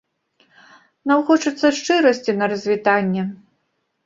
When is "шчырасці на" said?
1.81-2.45